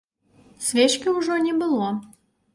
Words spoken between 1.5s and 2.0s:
было.